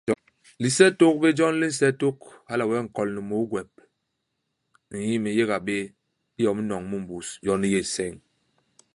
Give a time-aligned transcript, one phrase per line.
[0.61, 2.19] Lisetôk bé jon li nse tôk,
[2.49, 3.69] hala wee nkol ni môô i gwep.
[4.91, 5.83] Nn me n'yéga béé.
[6.39, 8.13] Iyom i n'noñ mu i mbus yon i yé nseñ.